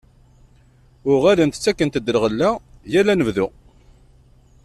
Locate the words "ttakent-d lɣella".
1.59-2.49